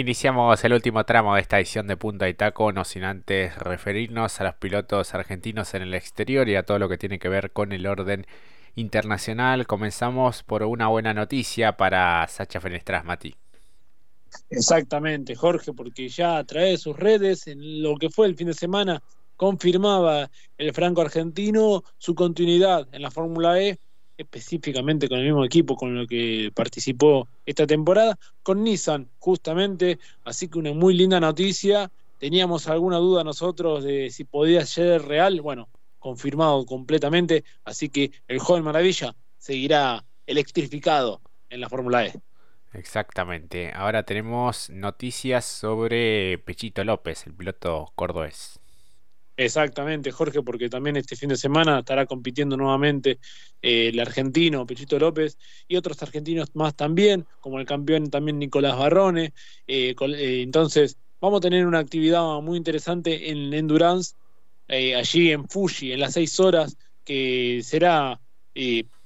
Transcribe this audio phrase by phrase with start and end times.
[0.00, 4.40] Iniciamos el último tramo de esta edición de Punta y Taco, no sin antes referirnos
[4.40, 7.52] a los pilotos argentinos en el exterior y a todo lo que tiene que ver
[7.52, 8.26] con el orden
[8.76, 9.66] internacional.
[9.66, 13.34] Comenzamos por una buena noticia para Sacha Fenestras, Mati.
[14.48, 18.46] Exactamente, Jorge, porque ya a través de sus redes, en lo que fue el fin
[18.46, 19.02] de semana,
[19.36, 23.78] confirmaba el franco argentino su continuidad en la Fórmula E
[24.20, 30.48] específicamente con el mismo equipo con lo que participó esta temporada, con Nissan justamente, así
[30.48, 31.90] que una muy linda noticia.
[32.18, 38.38] Teníamos alguna duda nosotros de si podía ser real, bueno, confirmado completamente, así que el
[38.38, 42.12] joven maravilla seguirá electrificado en la Fórmula E.
[42.74, 43.72] Exactamente.
[43.74, 48.59] Ahora tenemos noticias sobre Pechito López, el piloto cordobés.
[49.40, 53.20] Exactamente, Jorge, porque también este fin de semana estará compitiendo nuevamente
[53.62, 58.76] eh, el argentino Pechito López y otros argentinos más también, como el campeón también Nicolás
[58.76, 59.32] Barrone.
[59.66, 64.14] Eh, eh, entonces, vamos a tener una actividad muy interesante en Endurance,
[64.68, 68.20] allí en Fuji, en las seis horas, que será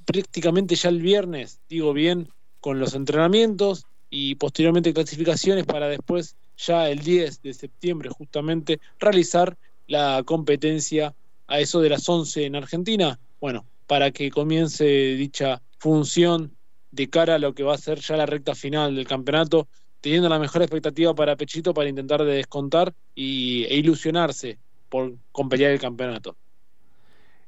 [0.05, 6.91] prácticamente ya el viernes, digo bien, con los entrenamientos y posteriormente clasificaciones para después, ya
[6.91, 11.15] el 10 de septiembre, justamente, realizar la competencia
[11.47, 16.57] a eso de las 11 en Argentina, bueno, para que comience dicha función
[16.91, 19.69] de cara a lo que va a ser ya la recta final del campeonato,
[20.01, 25.67] teniendo la mejor expectativa para Pechito para intentar de descontar y, e ilusionarse por competir
[25.67, 26.37] el campeonato.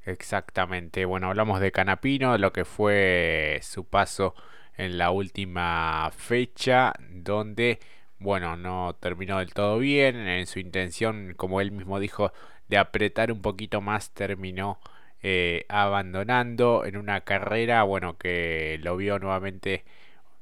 [0.05, 4.35] Exactamente, bueno, hablamos de Canapino, lo que fue su paso
[4.77, 7.81] en la última fecha, donde
[8.19, 10.17] bueno, no terminó del todo bien.
[10.17, 12.33] En su intención, como él mismo dijo,
[12.69, 14.79] de apretar un poquito más, terminó
[15.23, 19.85] eh, abandonando en una carrera, bueno, que lo vio nuevamente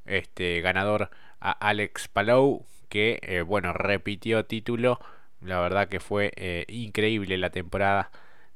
[0.06, 5.00] este ganador a Alex Palou, que eh, bueno, repitió título.
[5.40, 8.10] La verdad que fue eh, increíble la temporada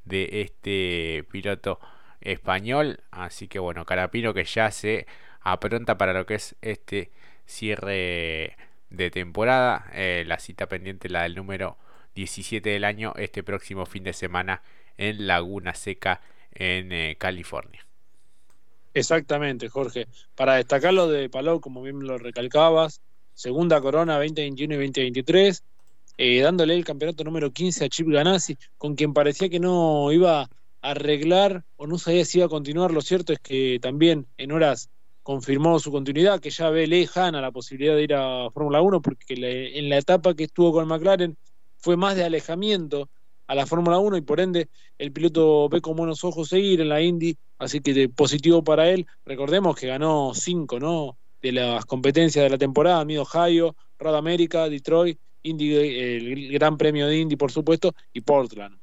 [0.04, 1.80] de este piloto
[2.20, 3.00] español.
[3.10, 5.06] Así que bueno, Carapino que ya se
[5.40, 7.10] apronta para lo que es este
[7.46, 8.56] cierre
[8.90, 9.90] de temporada.
[9.92, 11.76] Eh, la cita pendiente, la del número
[12.14, 14.62] 17 del año, este próximo fin de semana
[14.96, 16.20] en Laguna Seca,
[16.52, 17.86] en eh, California.
[18.94, 20.08] Exactamente, Jorge.
[20.34, 23.00] Para destacar lo de Palau, como bien lo recalcabas,
[23.34, 25.62] segunda corona 2021 y 2023,
[26.16, 30.42] eh, dándole el campeonato número 15 a Chip Ganassi, con quien parecía que no iba
[30.42, 30.48] a
[30.80, 32.90] arreglar o no sabía si iba a continuar.
[32.90, 34.90] Lo cierto es que también en horas
[35.28, 39.34] confirmó su continuidad, que ya ve lejana la posibilidad de ir a Fórmula 1, porque
[39.76, 41.36] en la etapa que estuvo con McLaren
[41.76, 43.10] fue más de alejamiento
[43.46, 46.88] a la Fórmula 1 y por ende el piloto ve con buenos ojos seguir en
[46.88, 49.06] la Indy, así que positivo para él.
[49.26, 51.18] Recordemos que ganó cinco ¿no?
[51.42, 57.06] de las competencias de la temporada, Mid Ohio, Road America, Detroit, Indy, el Gran Premio
[57.06, 58.78] de Indy por supuesto, y Portland.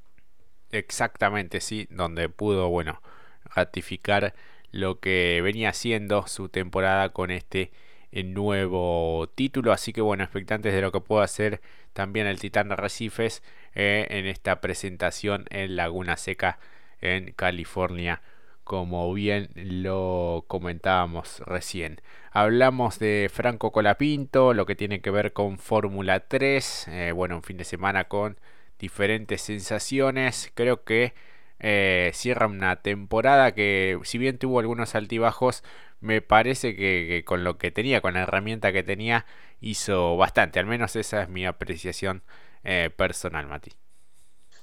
[0.69, 3.01] Exactamente, sí, donde pudo, bueno,
[3.45, 4.35] ratificar
[4.75, 7.71] lo que venía haciendo su temporada con este
[8.11, 9.71] eh, nuevo título.
[9.71, 11.61] Así que bueno, expectantes de lo que pueda hacer
[11.93, 13.41] también el Titán Recifes
[13.73, 16.59] eh, en esta presentación en Laguna Seca
[16.99, 18.21] en California.
[18.65, 22.01] Como bien lo comentábamos recién.
[22.31, 26.87] Hablamos de Franco Colapinto, lo que tiene que ver con Fórmula 3.
[26.89, 28.37] Eh, bueno, un fin de semana con
[28.77, 30.51] diferentes sensaciones.
[30.53, 31.13] Creo que
[31.67, 35.63] eh, cierra una temporada que si bien tuvo algunos altibajos,
[35.99, 39.25] me parece que, con lo que tenía, con la herramienta que tenía,
[39.61, 40.59] hizo bastante.
[40.59, 42.21] Al menos esa es mi apreciación
[42.63, 43.71] eh, personal, Mati.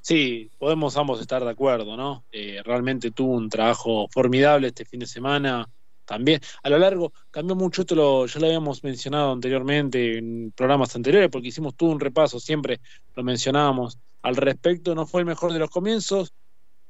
[0.00, 2.24] Sí, podemos ambos estar de acuerdo, ¿no?
[2.30, 5.68] Eh, realmente tuvo un trabajo formidable este fin de semana.
[6.04, 10.94] También a lo largo cambió mucho, esto lo, ya lo habíamos mencionado anteriormente en programas
[10.94, 12.80] anteriores, porque hicimos todo un repaso, siempre
[13.16, 14.94] lo mencionábamos al respecto.
[14.94, 16.32] No fue el mejor de los comienzos,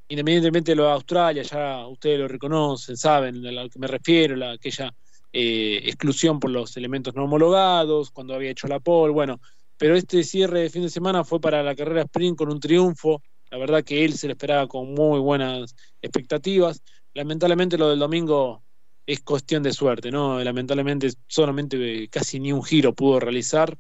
[0.09, 4.37] independientemente de lo de Australia, ya ustedes lo reconocen, saben a lo que me refiero,
[4.37, 4.95] la, aquella
[5.33, 9.41] eh, exclusión por los elementos no homologados, cuando había hecho la pole, bueno,
[9.77, 13.23] pero este cierre de fin de semana fue para la carrera sprint con un triunfo,
[13.51, 16.83] la verdad que él se le esperaba con muy buenas expectativas,
[17.15, 18.63] lamentablemente lo del domingo
[19.07, 20.43] es cuestión de suerte, ¿no?
[20.43, 23.77] Lamentablemente solamente casi ni un giro pudo realizar,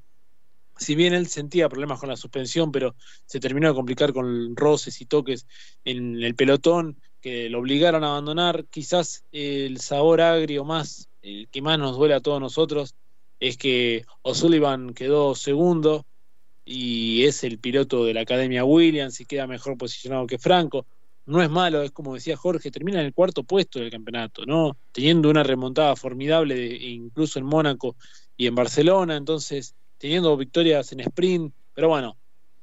[0.82, 2.94] si bien él sentía problemas con la suspensión, pero
[3.24, 5.46] se terminó de complicar con roces y toques
[5.84, 11.62] en el pelotón que lo obligaron a abandonar, quizás el sabor agrio más, el que
[11.62, 12.94] más nos duele a todos nosotros,
[13.38, 16.04] es que O'Sullivan quedó segundo
[16.64, 20.86] y es el piloto de la Academia Williams y queda mejor posicionado que Franco.
[21.24, 24.76] No es malo, es como decía Jorge, termina en el cuarto puesto del campeonato, ¿no?
[24.90, 27.94] Teniendo una remontada formidable incluso en Mónaco
[28.36, 32.16] y en Barcelona, entonces teniendo victorias en sprint, pero bueno,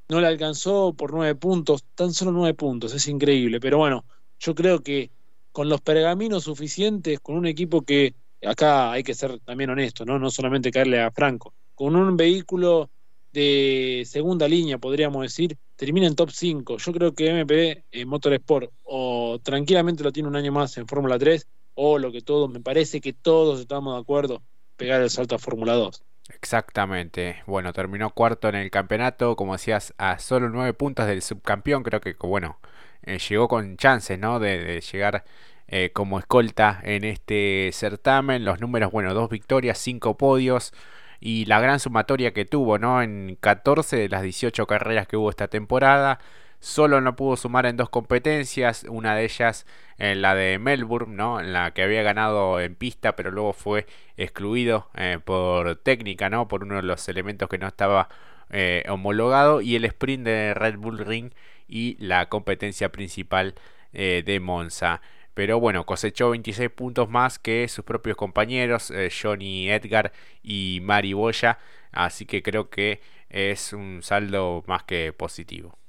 [0.09, 4.03] no le alcanzó por nueve puntos, tan solo nueve puntos, es increíble, pero bueno,
[4.39, 5.09] yo creo que
[5.53, 8.13] con los pergaminos suficientes, con un equipo que
[8.45, 10.19] acá hay que ser también honesto, ¿no?
[10.19, 12.89] No solamente caerle a Franco, con un vehículo
[13.31, 16.77] de segunda línea, podríamos decir, termina en top 5.
[16.77, 21.17] Yo creo que MP eh, Motorsport o tranquilamente lo tiene un año más en Fórmula
[21.17, 24.43] 3 o lo que todos, me parece que todos estamos de acuerdo,
[24.75, 26.03] pegar el salto a Fórmula 2.
[26.29, 27.43] Exactamente.
[27.47, 31.83] Bueno, terminó cuarto en el campeonato, como decías, a solo nueve puntos del subcampeón.
[31.83, 32.59] Creo que, bueno,
[33.03, 34.39] eh, llegó con chances, ¿no?
[34.39, 35.25] De, llegar
[35.67, 38.45] eh, como escolta en este certamen.
[38.45, 40.73] Los números, bueno, dos victorias, cinco podios
[41.19, 43.01] y la gran sumatoria que tuvo, ¿no?
[43.01, 46.19] En 14 de las 18 carreras que hubo esta temporada.
[46.61, 49.65] Solo no pudo sumar en dos competencias, una de ellas
[49.97, 51.39] en la de Melbourne, ¿no?
[51.39, 53.85] En la que había ganado en pista, pero luego fue
[54.17, 56.49] excluido eh, por técnica, ¿no?
[56.49, 58.09] Por uno de los elementos que no estaba
[58.49, 59.61] eh, homologado.
[59.61, 61.31] Y el sprint de Red Bull Ring
[61.69, 63.55] y la competencia principal
[63.93, 65.01] eh, de Monza.
[65.33, 68.91] Pero bueno, cosechó 26 puntos más que sus propios compañeros,
[69.21, 70.11] Johnny Edgar
[70.43, 71.59] y Mari Boya.
[71.91, 75.79] Así que creo que es un saldo más que positivo.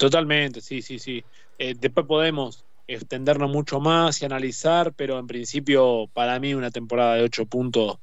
[0.00, 1.22] Totalmente, sí, sí, sí.
[1.58, 7.16] Eh, después podemos extendernos mucho más y analizar, pero en principio para mí una temporada
[7.16, 7.98] de ocho puntos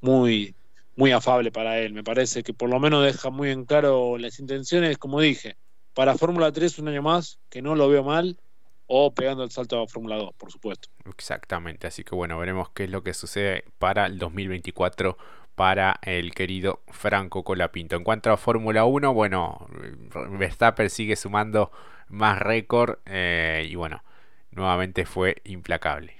[0.00, 0.56] muy,
[0.96, 1.92] muy afable para él.
[1.92, 5.58] Me parece que por lo menos deja muy en claro las intenciones, como dije,
[5.92, 8.38] para Fórmula 3 un año más, que no lo veo mal,
[8.86, 10.88] o pegando el salto a Fórmula 2, por supuesto.
[11.04, 15.18] Exactamente, así que bueno, veremos qué es lo que sucede para el 2024
[15.62, 17.94] para el querido Franco Colapinto.
[17.94, 19.68] En cuanto a Fórmula 1, bueno,
[20.36, 21.70] Verstappen sigue sumando
[22.08, 24.02] más récord eh, y bueno,
[24.50, 26.16] nuevamente fue implacable.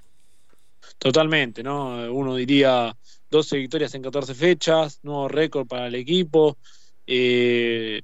[0.96, 1.88] Totalmente, ¿no?
[2.12, 2.96] Uno diría
[3.32, 6.56] 12 victorias en 14 fechas, nuevo récord para el equipo.
[7.04, 8.02] Eh,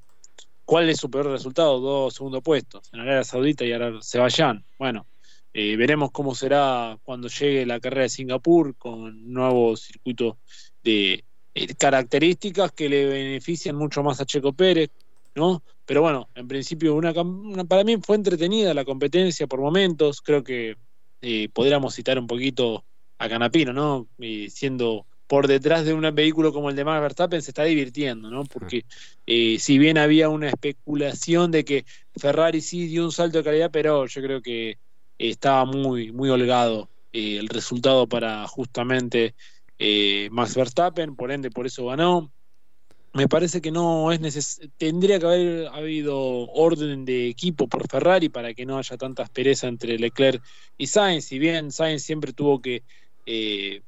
[0.65, 1.79] ¿Cuál es su peor resultado?
[1.79, 4.65] Dos segundos puestos en Arabia Saudita y ahora Sebastián.
[4.77, 5.07] Bueno,
[5.55, 10.39] eh, veremos cómo será cuando llegue la carrera de Singapur con nuevo circuito
[10.83, 11.28] de
[11.79, 14.91] características que le benefician mucho más a Checo Pérez,
[15.35, 15.63] ¿no?
[15.87, 17.15] Pero bueno, en principio una,
[17.67, 20.77] para mí fue entretenida la competencia por momentos, creo que
[21.23, 22.85] eh, podríamos citar un poquito
[23.19, 24.07] a Canapino, ¿no?
[24.19, 28.31] Eh, siendo por detrás de un vehículo como el de Max Verstappen se está divirtiendo,
[28.31, 28.45] ¿no?
[28.45, 28.85] Porque
[29.27, 31.85] si bien había una especulación de que
[32.17, 34.79] Ferrari sí dio un salto de calidad, pero yo creo que
[35.19, 39.35] estaba muy, muy holgado el resultado para justamente
[39.79, 42.33] eh, Max Verstappen, por ende por eso ganó.
[43.15, 46.19] Me parece que no es necesario, tendría que haber habido
[46.51, 50.43] orden de equipo por Ferrari para que no haya tanta aspereza entre Leclerc
[50.77, 52.83] y Sainz, si bien Sainz siempre tuvo que,
[53.25, 53.83] eh,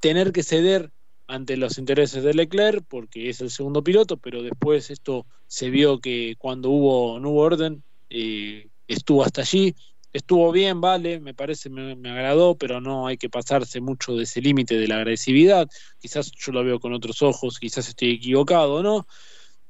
[0.00, 0.90] tener que ceder
[1.28, 6.00] ante los intereses de Leclerc porque es el segundo piloto, pero después esto se vio
[6.00, 9.74] que cuando hubo no hubo orden eh, estuvo hasta allí
[10.16, 14.40] estuvo bien, vale, me parece, me, agradó, pero no hay que pasarse mucho de ese
[14.40, 15.68] límite de la agresividad.
[15.98, 19.06] Quizás yo lo veo con otros ojos, quizás estoy equivocado, ¿no?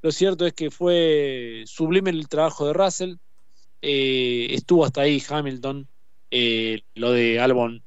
[0.02, 3.14] Lo cierto es que fue sublime el trabajo de Russell,
[3.82, 5.88] eh, estuvo hasta ahí Hamilton,
[6.30, 7.82] eh, lo de Albon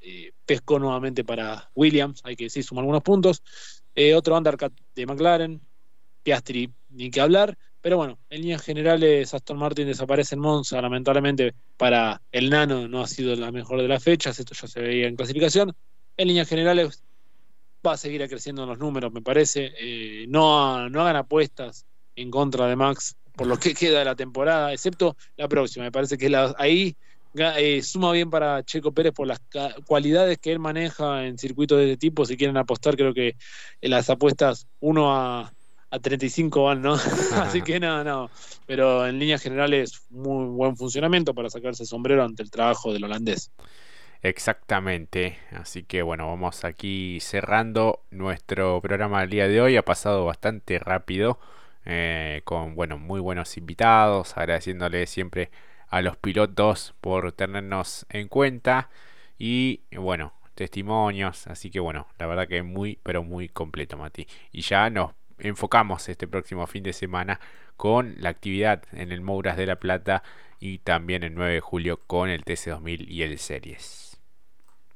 [0.00, 3.42] eh, pescó nuevamente para Williams, hay que decir, sumar algunos puntos.
[4.16, 5.60] otro undercut de McLaren,
[6.22, 7.58] Piastri, ni que hablar.
[7.80, 13.02] Pero bueno, en líneas generales Aston Martin desaparece en Monza, lamentablemente para el Nano no
[13.02, 15.72] ha sido la mejor de las fechas, esto ya se veía en clasificación.
[16.16, 17.04] En líneas generales
[17.86, 19.72] va a seguir creciendo en los números, me parece.
[19.78, 24.16] Eh, no, no hagan apuestas en contra de Max por lo que queda de la
[24.16, 25.84] temporada, excepto la próxima.
[25.84, 26.96] Me parece que ahí
[27.34, 29.40] eh, suma bien para Checo Pérez por las
[29.86, 32.24] cualidades que él maneja en circuitos de este tipo.
[32.24, 33.36] Si quieren apostar, creo que
[33.80, 35.52] en las apuestas uno a
[35.90, 36.94] a 35 van, ¿no?
[37.34, 38.30] Así que no, no.
[38.66, 43.04] Pero en líneas generales, muy buen funcionamiento para sacarse el sombrero ante el trabajo del
[43.04, 43.50] holandés.
[44.22, 45.38] Exactamente.
[45.52, 49.76] Así que bueno, vamos aquí cerrando nuestro programa del día de hoy.
[49.76, 51.38] Ha pasado bastante rápido.
[51.84, 54.36] Eh, con bueno, muy buenos invitados.
[54.36, 55.50] Agradeciéndole siempre
[55.88, 58.90] a los pilotos por tenernos en cuenta.
[59.38, 61.46] Y bueno, testimonios.
[61.46, 64.26] Así que bueno, la verdad que muy, pero muy completo, Mati.
[64.52, 67.40] Y ya nos enfocamos este próximo fin de semana
[67.76, 70.22] con la actividad en el Mouras de la Plata
[70.60, 74.18] y también el 9 de julio con el TC2000 y el Series.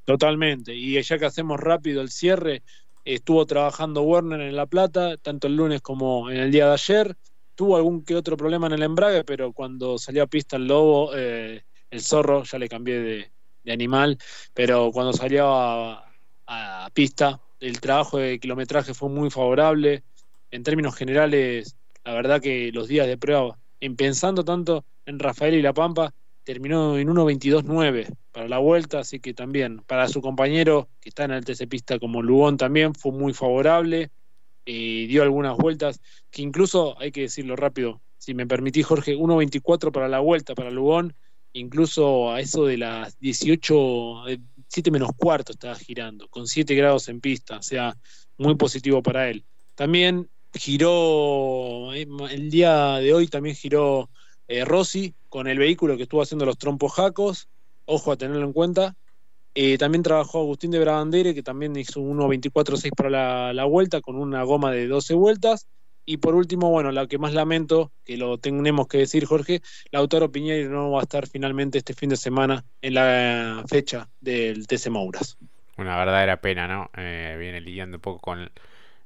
[0.05, 2.63] Totalmente, y ya que hacemos rápido el cierre,
[3.05, 7.17] estuvo trabajando Werner en La Plata, tanto el lunes como en el día de ayer.
[7.55, 11.13] Tuvo algún que otro problema en el embrague, pero cuando salió a pista el lobo,
[11.15, 13.31] eh, el zorro, ya le cambié de,
[13.73, 14.19] animal,
[14.55, 16.11] pero cuando salió a,
[16.49, 20.03] a pista el trabajo de kilometraje fue muy favorable.
[20.53, 25.55] En términos generales, la verdad que los días de prueba, en pensando tanto en Rafael
[25.55, 26.13] y La Pampa,
[26.45, 31.31] terminó en 1.22.9 para la vuelta, así que también para su compañero que está en
[31.31, 34.11] el TC Pista como Lugón también fue muy favorable,
[34.67, 39.91] eh, dio algunas vueltas que incluso, hay que decirlo rápido, si me permitís Jorge, 1.24
[39.91, 41.15] para la vuelta para Lugón,
[41.55, 44.25] incluso a eso de las 18,
[44.69, 47.97] 7 menos cuarto estaba girando, con 7 grados en pista, o sea,
[48.37, 49.47] muy positivo para él.
[49.75, 54.11] También giró, eh, el día de hoy también giró
[54.49, 57.49] eh, Rossi con el vehículo que estuvo haciendo los trompos jacos,
[57.87, 58.95] ojo a tenerlo en cuenta.
[59.55, 64.43] Eh, también trabajó Agustín de Brabandere, que también hizo 1.24.6 para la, vuelta, con una
[64.45, 65.67] goma de 12 vueltas.
[66.05, 70.33] Y por último, bueno, la que más lamento, que lo tenemos que decir, Jorge, Lautaro
[70.33, 74.91] Piñeiro no va a estar finalmente este fin de semana en la fecha del TC
[74.91, 75.37] Mouras.
[75.77, 76.91] Una verdadera pena, ¿no?
[76.97, 78.51] Eh, viene lidiando un poco con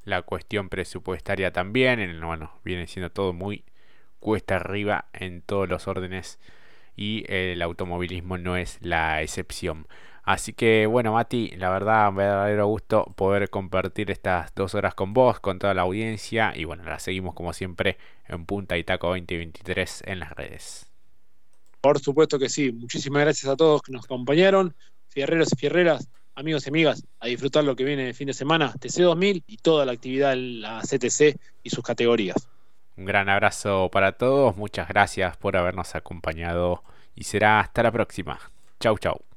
[0.06, 2.18] la cuestión presupuestaria también.
[2.22, 3.64] bueno, viene siendo todo muy
[4.20, 6.38] cuesta arriba en todos los órdenes
[6.96, 9.86] y el automovilismo no es la excepción.
[10.22, 15.12] Así que bueno, Mati, la verdad, un verdadero gusto poder compartir estas dos horas con
[15.12, 16.52] vos, con toda la audiencia.
[16.56, 20.86] Y bueno, la seguimos como siempre en Punta y Taco 2023 en las redes.
[21.80, 22.72] Por supuesto que sí.
[22.72, 24.74] Muchísimas gracias a todos que nos acompañaron.
[25.08, 28.72] Fierreros y fierreras, amigos y amigas, a disfrutar lo que viene el fin de semana,
[28.74, 32.48] TC2000 y toda la actividad en la CTC y sus categorías.
[32.96, 36.82] Un gran abrazo para todos, muchas gracias por habernos acompañado
[37.14, 38.38] y será hasta la próxima.
[38.78, 39.35] Chau chau.